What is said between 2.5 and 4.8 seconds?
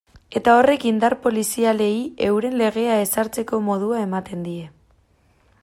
legea ezartzeko modua ematen die.